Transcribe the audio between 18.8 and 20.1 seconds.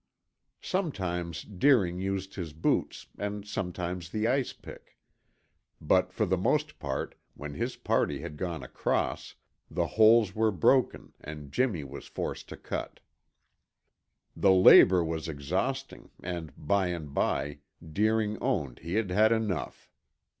had had enough.